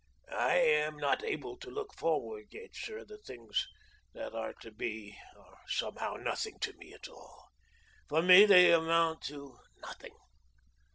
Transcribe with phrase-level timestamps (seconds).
[0.33, 3.03] "I am not able to look forward yet, sir.
[3.05, 3.67] The things
[4.15, 7.51] that are to be are somehow nothing to me at all.
[8.09, 10.15] For me they amount to nothing."